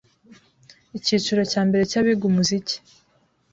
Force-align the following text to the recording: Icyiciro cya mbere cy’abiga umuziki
Icyiciro 0.97 1.41
cya 1.51 1.61
mbere 1.67 1.83
cy’abiga 1.91 2.23
umuziki 2.29 2.75